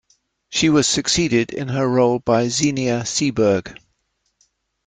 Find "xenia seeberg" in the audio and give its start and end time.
2.47-3.77